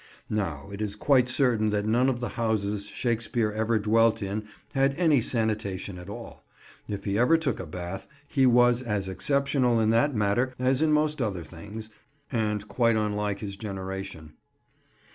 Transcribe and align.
Now, 0.31 0.71
it 0.71 0.81
is 0.81 0.95
quite 0.95 1.29
certain 1.29 1.69
that 1.69 1.85
none 1.85 2.09
of 2.09 2.21
the 2.21 2.29
houses 2.29 2.85
Shakespeare 2.87 3.51
ever 3.51 3.77
dwelt 3.77 4.19
in 4.23 4.45
had 4.73 4.95
any 4.95 5.21
sanitation 5.21 5.99
at 5.99 6.09
all; 6.09 6.43
if 6.87 7.03
he 7.03 7.19
ever 7.19 7.37
took 7.37 7.59
a 7.59 7.67
bath, 7.67 8.07
he 8.27 8.47
was 8.47 8.81
as 8.81 9.07
exceptional 9.07 9.79
in 9.79 9.91
that 9.91 10.15
matter 10.15 10.55
as 10.57 10.81
in 10.81 10.91
most 10.91 11.21
other 11.21 11.43
things, 11.43 11.91
and 12.31 12.67
quite 12.67 12.95
unlike 12.95 13.41
his 13.41 13.55
generation. 13.55 14.33